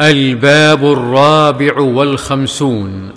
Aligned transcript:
الباب 0.00 0.84
الرابع 0.84 1.78
والخمسون. 1.80 3.10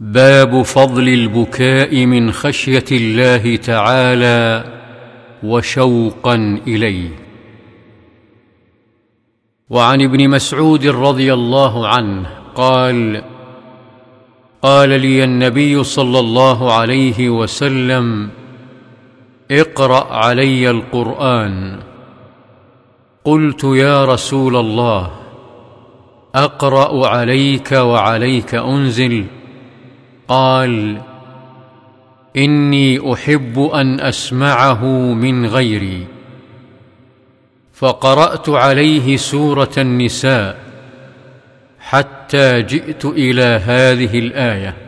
باب 0.00 0.62
فضل 0.62 1.08
البكاء 1.08 2.06
من 2.06 2.32
خشية 2.32 2.84
الله 2.92 3.56
تعالى 3.56 4.64
وشوقا 5.42 6.60
إليه. 6.66 7.08
وعن 9.70 10.02
ابن 10.02 10.28
مسعود 10.28 10.86
رضي 10.86 11.34
الله 11.34 11.88
عنه 11.88 12.30
قال 12.54 13.22
قال 14.62 14.88
لي 14.88 15.24
النبي 15.24 15.84
صلى 15.84 16.18
الله 16.18 16.72
عليه 16.72 17.28
وسلم 17.28 18.30
اقرأ 19.50 20.14
علي 20.14 20.70
القرآن. 20.70 21.78
قلت 23.24 23.64
يا 23.64 24.04
رسول 24.04 24.56
الله 24.56 25.10
أقرأ 26.34 27.08
عليك 27.08 27.72
وعليك 27.72 28.54
أنزل. 28.54 29.26
قال 30.28 31.00
إني 32.36 33.12
أحب 33.12 33.70
أن 33.74 34.00
أسمعه 34.00 34.84
من 35.14 35.46
غيري. 35.46 36.06
فقرأت 37.74 38.48
عليه 38.48 39.16
سورة 39.16 39.72
النساء 39.78 40.58
حتى 41.80 42.62
جئت 42.62 43.04
إلى 43.04 43.60
هذه 43.64 44.18
الآية. 44.18 44.83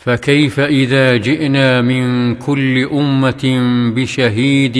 فكيف 0.00 0.60
إذا 0.60 1.16
جئنا 1.16 1.80
من 1.80 2.34
كل 2.34 2.88
أمة 2.92 3.60
بشهيد 3.94 4.78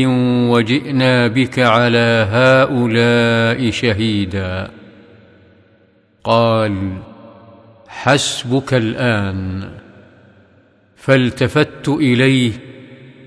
وجئنا 0.51 1.27
بك 1.27 1.59
على 1.59 2.29
هؤلاء 2.31 3.71
شهيدا؟ 3.71 4.71
قال 6.25 6.93
حسبك 7.89 8.75
الآن. 8.75 9.69
فالتفت 10.97 11.89
إليه 11.89 12.53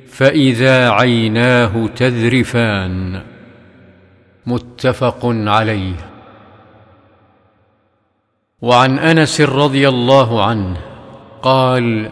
فإذا 0.08 0.90
عيناه 0.90 1.88
تذرفان. 1.88 3.22
متفق 4.46 5.26
عليه. 5.26 5.96
وعن 8.62 9.00
أنس 9.00 9.42
رضي 9.42 9.90
الله 9.90 10.46
عنه 10.46 10.93
قال 11.44 12.12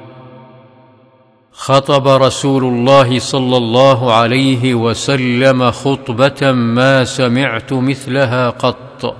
خطب 1.51 2.07
رسول 2.07 2.63
الله 2.63 3.19
صلى 3.19 3.57
الله 3.57 4.13
عليه 4.13 4.75
وسلم 4.75 5.71
خطبة 5.71 6.51
ما 6.51 7.03
سمعت 7.03 7.73
مثلها 7.73 8.49
قط. 8.49 9.15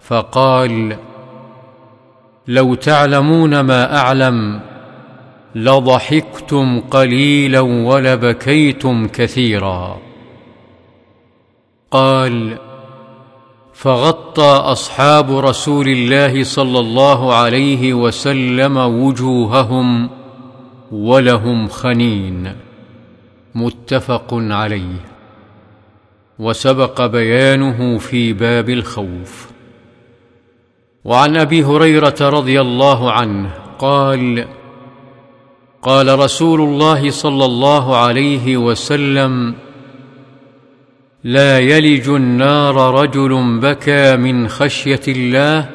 فقال 0.00 0.96
لو 2.48 2.74
تعلمون 2.74 3.60
ما 3.60 3.96
أعلم 3.96 4.60
لضحكتم 5.54 6.80
قليلا 6.80 7.60
ولبكيتم 7.60 9.08
كثيرا. 9.08 9.98
قال 11.90 12.58
فغطى 13.78 14.42
أصحاب 14.42 15.38
رسول 15.38 15.88
الله 15.88 16.44
صلى 16.44 16.80
الله 16.80 17.34
عليه 17.34 17.94
وسلم 17.94 18.76
وجوههم 18.76 20.10
ولهم 20.92 21.68
خنين. 21.68 22.52
متفق 23.54 24.34
عليه. 24.34 25.04
وسبق 26.38 27.06
بيانه 27.06 27.98
في 27.98 28.32
باب 28.32 28.70
الخوف. 28.70 29.48
وعن 31.04 31.36
أبي 31.36 31.64
هريرة 31.64 32.16
رضي 32.20 32.60
الله 32.60 33.12
عنه 33.12 33.50
قال 33.78 34.48
قال 35.82 36.18
رسول 36.18 36.60
الله 36.60 37.10
صلى 37.10 37.44
الله 37.44 37.96
عليه 37.96 38.56
وسلم 38.56 39.54
لا 41.24 41.58
يلج 41.58 42.08
النار 42.08 43.00
رجل 43.00 43.60
بكى 43.60 44.16
من 44.16 44.48
خشية 44.48 45.00
الله 45.08 45.68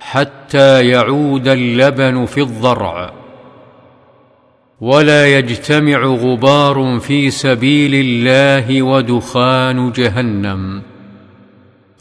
حتى 0.00 0.88
يعود 0.88 1.48
اللبن 1.48 2.26
في 2.26 2.40
الضرع. 2.40 3.12
ولا 4.80 5.38
يجتمع 5.38 6.02
غبار 6.04 6.98
في 6.98 7.30
سبيل 7.30 7.94
الله 7.94 8.82
ودخان 8.82 9.92
جهنم. 9.92 10.82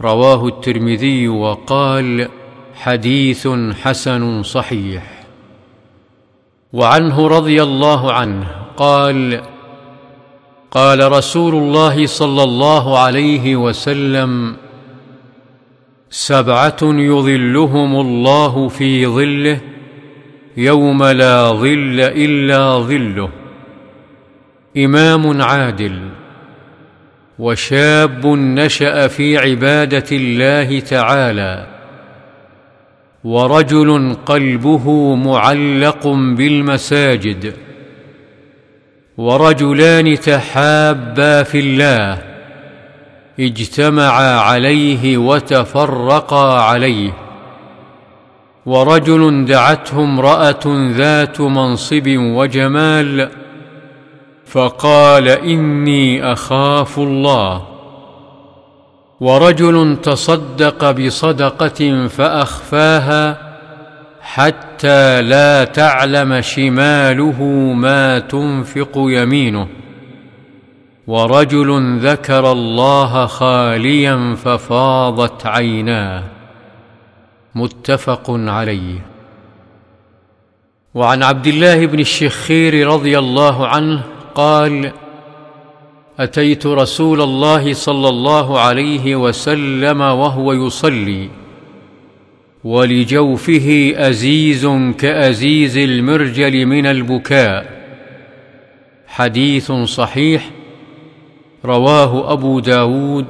رواه 0.01 0.47
الترمذي 0.47 1.27
وقال 1.27 2.27
حديث 2.75 3.47
حسن 3.83 4.43
صحيح. 4.43 5.23
وعنه 6.73 7.27
رضي 7.27 7.63
الله 7.63 8.13
عنه 8.13 8.47
قال 8.77 9.41
قال 10.71 11.11
رسول 11.11 11.55
الله 11.55 12.05
صلى 12.05 12.43
الله 12.43 12.99
عليه 12.99 13.55
وسلم 13.55 14.55
سبعة 16.09 16.77
يظلهم 16.81 17.95
الله 17.95 18.67
في 18.67 19.07
ظله 19.07 19.59
يوم 20.57 21.03
لا 21.03 21.51
ظل 21.51 21.99
إلا 21.99 22.79
ظله. 22.79 23.29
إمام 24.77 25.41
عادل 25.41 26.09
وشاب 27.39 28.27
نشأ 28.27 29.07
في 29.07 29.37
عبادة 29.37 30.05
الله 30.11 30.79
تعالى 30.79 31.67
ورجل 33.23 34.15
قلبه 34.25 35.15
معلق 35.15 36.07
بالمساجد. 36.07 37.66
ورجلان 39.17 40.19
تحابا 40.19 41.43
في 41.43 41.59
الله 41.59 42.21
اجتمعا 43.39 44.39
عليه 44.39 45.17
وتفرقا 45.17 46.61
عليه. 46.61 47.13
ورجل 48.65 49.45
دعته 49.45 50.03
امرأة 50.03 50.91
ذات 50.91 51.41
منصب 51.41 52.03
وجمال 52.17 53.29
فقال 54.45 55.29
إني 55.29 56.33
أخاف 56.33 56.97
الله. 56.97 57.67
ورجل 59.19 59.97
تصدق 60.03 60.91
بصدقة 60.91 62.07
فأخفاها 62.07 63.46
حتى 64.29 65.21
لا 65.21 65.63
تعلم 65.63 66.41
شماله 66.41 67.43
ما 67.73 68.19
تنفق 68.19 68.91
يمينه. 68.95 69.67
ورجل 71.07 71.99
ذكر 71.99 72.51
الله 72.51 73.25
خاليا 73.25 74.35
ففاضت 74.35 75.45
عيناه. 75.45 76.23
متفق 77.55 78.25
عليه. 78.29 79.05
وعن 80.93 81.23
عبد 81.23 81.47
الله 81.47 81.85
بن 81.85 81.99
الشخير 81.99 82.87
رضي 82.87 83.19
الله 83.19 83.67
عنه 83.67 84.03
قال 84.35 84.91
أتيت 86.19 86.65
رسول 86.65 87.21
الله 87.21 87.73
صلى 87.73 88.09
الله 88.09 88.59
عليه 88.59 89.15
وسلم 89.15 90.01
وهو 90.01 90.53
يصلي. 90.53 91.29
ولجوفه 92.67 93.93
أزيز 93.95 94.67
كأزيز 94.97 95.77
المرجل 95.77 96.65
من 96.65 96.85
البكاء. 96.85 97.65
حديث 99.07 99.71
صحيح 99.71 100.49
رواه 101.65 102.33
أبو 102.33 102.59
داود 102.59 103.25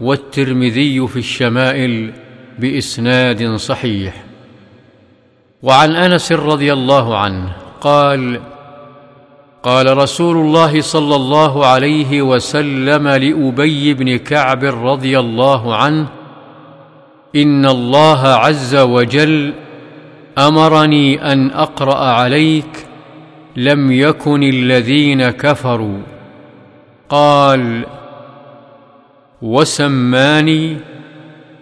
والترمذي 0.00 1.06
في 1.06 1.16
الشمائل 1.16 2.12
بإسناد 2.58 3.56
صحيح. 3.56 4.24
وعن 5.62 5.96
أنس 5.96 6.32
رضي 6.32 6.72
الله 6.72 7.18
عنه 7.18 7.52
قال 7.80 8.40
قال 9.62 9.96
رسول 9.96 10.36
الله 10.36 10.80
صلى 10.80 11.16
الله 11.16 11.66
عليه 11.66 12.22
وسلم 12.22 13.08
لأبي 13.08 13.94
بن 13.94 14.16
كعب 14.16 14.64
رضي 14.64 15.18
الله 15.18 15.76
عنه 15.76 16.21
إن 17.36 17.66
الله 17.66 18.26
عز 18.26 18.76
وجل 18.76 19.54
أمرني 20.38 21.32
أن 21.32 21.50
أقرأ 21.50 22.04
عليك 22.04 22.86
لم 23.56 23.92
يكن 23.92 24.42
الذين 24.42 25.30
كفروا. 25.30 26.02
قال 27.08 27.84
وسماني؟ 29.42 30.76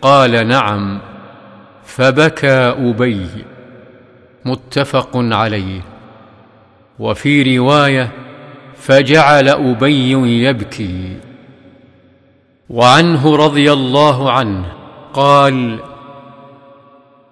قال 0.03 0.49
نعم. 0.49 0.99
فبكى 1.85 2.75
ابي 2.79 3.27
متفق 4.45 5.11
عليه. 5.15 5.81
وفي 6.99 7.59
رواية 7.59 8.11
فجعل 8.77 9.49
أبي 9.49 10.13
يبكي. 10.45 11.17
وعنه 12.71 13.37
رضي 13.37 13.73
الله 13.73 14.33
عنه. 14.33 14.80
قال 15.15 15.79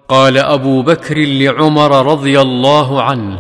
قال 0.09 0.39
أبو 0.39 0.83
بكر 0.83 1.19
لعمر 1.19 2.07
رضي 2.13 2.41
الله 2.41 3.03
عنه 3.03 3.39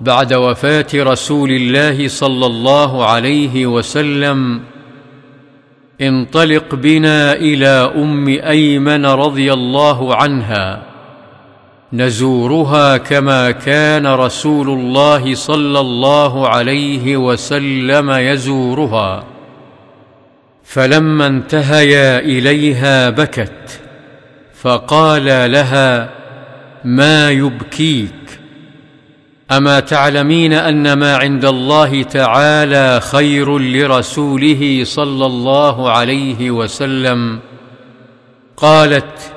بعد 0.00 0.34
وفاة 0.34 0.86
رسول 0.94 1.50
الله 1.50 2.08
صلى 2.08 2.46
الله 2.46 3.04
عليه 3.04 3.66
وسلم 3.66 4.60
انطلق 6.00 6.74
بنا 6.74 7.32
إلى 7.32 7.92
أم 7.96 8.28
أيمن 8.28 9.06
رضي 9.06 9.52
الله 9.52 10.14
عنها 10.14 10.82
نزورها 11.92 12.96
كما 12.96 13.50
كان 13.50 14.06
رسول 14.06 14.68
الله 14.68 15.34
صلى 15.34 15.80
الله 15.80 16.48
عليه 16.48 17.16
وسلم 17.16 18.10
يزورها. 18.10 19.35
فلما 20.66 21.26
انتهيا 21.26 22.18
إليها 22.18 23.10
بكت 23.10 23.80
فقال 24.54 25.52
لها 25.52 26.10
ما 26.84 27.30
يبكيك؟ 27.30 28.40
أما 29.50 29.80
تعلمين 29.80 30.52
أن 30.52 30.92
ما 30.92 31.16
عند 31.16 31.44
الله 31.44 32.02
تعالى 32.02 33.00
خير 33.00 33.58
لرسوله 33.58 34.82
صلى 34.84 35.26
الله 35.26 35.90
عليه 35.90 36.50
وسلم؟ 36.50 37.38
قالت 38.56 39.35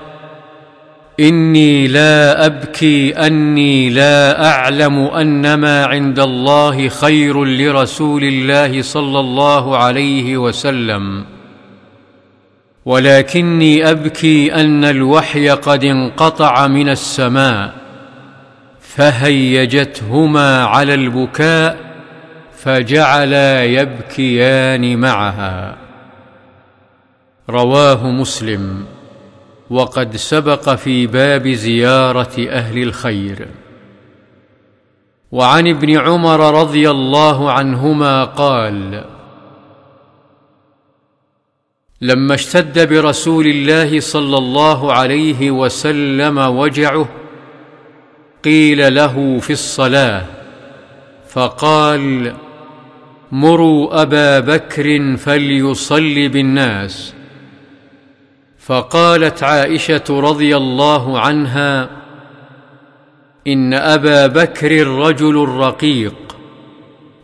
إني 1.20 1.88
لا 1.88 2.46
أبكي 2.46 3.12
أني 3.12 3.90
لا 3.90 4.46
أعلم 4.50 5.00
ان 5.00 5.54
ما 5.54 5.86
عند 5.86 6.20
الله 6.20 6.90
خير 6.90 7.46
لرسول 7.46 8.24
الله 8.24 8.82
صلى 8.82 9.20
الله 9.20 9.78
عليه 9.78 10.38
وسلم. 10.38 11.26
ولكني 12.86 13.92
أبكي 13.92 14.54
أن 14.54 14.84
الوحي 14.86 15.50
قد 15.50 15.84
انقطع 15.84 16.68
من 16.68 16.90
السماء 16.90 17.74
فهيجتهما 18.82 20.64
على 20.64 20.94
البكاء 20.94 21.78
فجعلا 22.58 23.64
يبكيان 23.64 24.98
معها. 24.98 25.76
رواه 27.50 28.08
مسلم. 28.08 28.86
وقد 29.70 30.16
سبق 30.16 30.70
في 30.70 31.08
باب 31.08 31.48
زيارة 31.48 32.48
أهل 32.50 32.84
الخير. 32.84 33.48
وعن 35.32 35.68
ابن 35.68 35.98
عمر 35.98 36.62
رضي 36.62 36.90
الله 36.90 37.52
عنهما 37.52 38.24
قال 38.24 39.06
لما 42.02 42.36
اشتد 42.36 42.90
برسول 42.90 43.48
الله 43.48 44.00
صلى 44.00 44.38
الله 44.38 44.94
عليه 44.94 45.52
وسلم 45.52 46.38
وجعه 46.38 47.10
قيل 48.44 48.96
له 48.96 49.40
في 49.40 49.54
الصلاة 49.54 50.26
فقال 51.30 52.36
مروا 53.32 54.02
أبا 54.02 54.40
بكر 54.40 55.18
فليصل 55.18 56.30
بالناس. 56.30 57.19
فقالت 58.70 59.44
عائشة 59.44 60.04
رضي 60.10 60.58
الله 60.58 61.20
عنها 61.20 61.90
إن 63.48 63.74
أبا 63.74 64.28
بكر 64.28 64.88
رجل 64.88 65.36
رقيق 65.36 66.38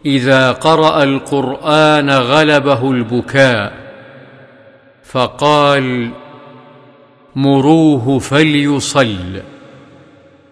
إذا 0.06 0.52
قرأ 0.52 1.04
القرآن 1.04 2.10
غلبه 2.10 2.92
البكاء 2.92 3.74
فقال 5.04 6.10
مروه 7.36 8.20
فليصل. 8.20 9.42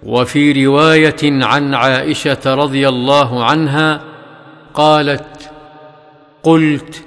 وفي 0.04 0.66
رواية 0.66 1.44
عن 1.46 1.74
عائشة 1.74 2.56
رضي 2.56 2.88
الله 2.88 3.44
عنها 3.44 4.02
قالت 4.74 5.52
قلت 6.44 7.06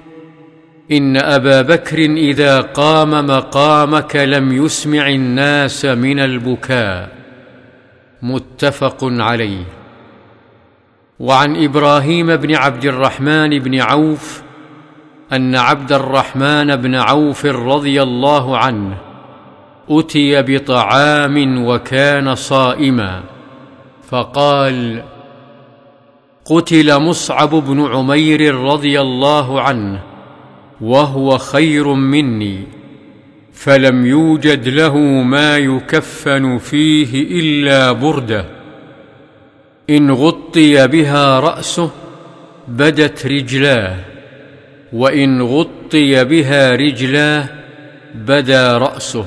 إن 0.93 1.17
أبا 1.17 1.63
بكر 1.63 1.99
إذا 1.99 2.61
قام 2.61 3.27
مقامك 3.27 4.17
لم 4.17 4.65
يسمع 4.65 5.09
الناس 5.09 5.85
من 5.85 6.21
البكاء. 6.21 7.09
متفق 8.23 8.99
عليه. 9.03 9.65
وعن 11.21 11.65
إبراهيم 11.65 12.37
بن 12.37 12.55
عبد 12.55 12.85
الرحمن 12.85 13.59
بن 13.59 13.81
عوف 13.81 14.43
أن 15.33 15.55
عبد 15.55 15.93
الرحمن 15.93 16.77
بن 16.77 16.95
عوف 16.95 17.47
رضي 17.47 18.03
الله 18.03 18.59
عنه 18.59 18.97
أتي 19.91 20.43
بطعام 20.43 21.67
وكان 21.67 22.35
صائما. 22.35 23.23
فقال 24.09 25.03
قتل 26.45 27.01
مصعب 27.01 27.51
بن 27.51 27.87
عمير 27.87 28.55
رضي 28.55 29.01
الله 29.01 29.61
عنه 29.61 30.16
وهو 30.81 31.39
خير 31.39 31.95
مني 31.95 32.59
فلم 33.53 34.07
يوجد 34.07 34.69
له 34.69 34.97
ما 35.23 35.59
يكفن 35.59 36.59
فيه 36.59 37.41
إلا 37.41 37.93
برده. 37.93 38.45
إن 39.91 40.11
غطي 40.11 40.87
بها 40.87 41.41
رأسه 41.41 41.91
بدت 42.69 43.27
رجلاه 43.27 43.97
وإن 44.93 45.43
غطي 45.43 46.25
بها 46.25 46.75
رجلاه 46.75 47.49
بدا 48.15 48.79
رأسه. 48.79 49.27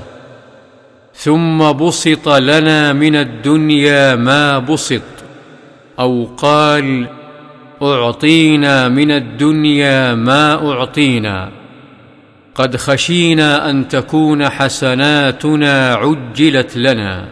ثم 1.15 1.71
بسط 1.71 2.29
لنا 2.29 2.93
من 2.93 3.15
الدنيا 3.15 4.15
ما 4.15 4.59
بسط 4.59 5.01
أو 5.99 6.25
قال 6.37 7.07
أعطينا 7.81 8.87
من 8.87 9.11
الدنيا 9.11 10.15
ما 10.15 10.71
أعطينا. 10.71 11.49
قد 12.55 12.75
خشينا 12.75 13.69
أن 13.69 13.87
تكون 13.87 14.49
حسناتنا 14.49 15.93
عجلت 15.93 16.77
لنا. 16.77 17.25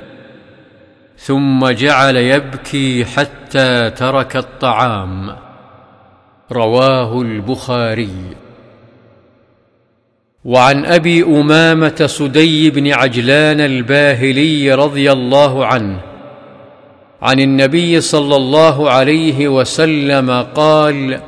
ثم 1.17 1.69
جعل 1.69 2.15
يبكي 2.15 3.05
حتى 3.05 3.89
ترك 3.89 4.35
الطعام. 4.35 5.35
رواه 6.51 7.21
البخاري. 7.21 8.35
وعن 10.45 10.85
أبي 10.85 11.23
أمامة 11.23 12.05
سدي 12.05 12.69
بن 12.69 12.91
عجلان 12.93 13.59
الباهلي 13.59 14.73
رضي 14.73 15.11
الله 15.11 15.65
عنه 15.65 16.06
عن 17.21 17.39
النبي 17.39 18.01
صلى 18.01 18.35
الله 18.35 18.91
عليه 18.91 19.47
وسلم 19.47 20.45
قال 20.55 21.19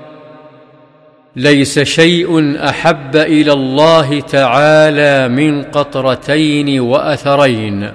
ليس 1.36 1.79
شيء 1.79 2.58
أحب 2.69 3.15
إلى 3.15 3.53
الله 3.53 4.19
تعالى 4.19 5.27
من 5.27 5.63
قطرتين 5.63 6.79
وأثرين. 6.79 7.91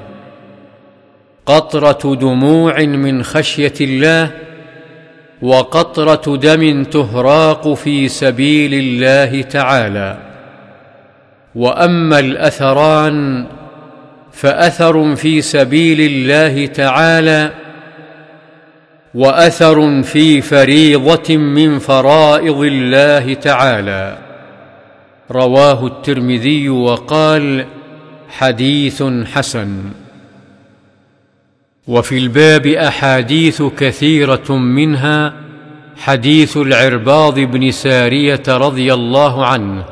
قطرة 1.47 2.15
دموع 2.15 2.81
من 2.81 3.23
خشية 3.23 3.75
الله 3.81 4.31
وقطرة 5.43 6.37
دم 6.37 6.85
تهراق 6.85 7.75
في 7.75 8.09
سبيل 8.09 8.75
الله 8.75 9.43
تعالى. 9.43 10.19
وأما 11.55 12.19
الأثران 12.19 13.47
فأثر 14.33 15.17
في 15.17 15.43
سبيل 15.43 16.01
الله 16.01 16.67
تعالى 16.67 17.51
وأثر 19.15 20.03
في 20.03 20.41
فريضة 20.41 21.37
من 21.37 21.79
فرائض 21.79 22.61
الله 22.61 23.35
تعالى. 23.35 24.19
رواه 25.31 25.87
الترمذي 25.87 26.69
وقال 26.69 27.67
حديث 28.29 29.03
حسن. 29.33 29.79
وفي 31.89 32.19
الباب 32.19 32.67
أحاديث 32.67 33.63
كثيرة 33.63 34.53
منها 34.53 35.35
حديث 35.97 36.57
العرباض 36.57 37.41
بن 37.41 37.71
سارية 37.71 38.43
رضي 38.49 38.95
الله 38.95 39.47
عنه 39.47 39.85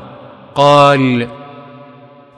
قال 0.55 1.29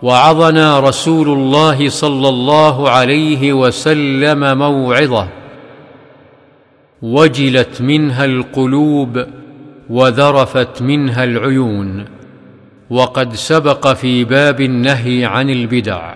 وعظنا 0.02 0.80
رسول 0.80 1.28
الله 1.28 1.88
صلى 1.88 2.28
الله 2.28 2.90
عليه 2.90 3.52
وسلم 3.52 4.58
موعظة 4.58 5.28
وجلت 7.04 7.82
منها 7.82 8.24
القلوب 8.24 9.24
وذرفت 9.90 10.82
منها 10.82 11.24
العيون 11.24 12.04
وقد 12.90 13.34
سبق 13.34 13.92
في 13.92 14.24
باب 14.24 14.60
النهي 14.60 15.24
عن 15.24 15.50
البدع. 15.50 16.14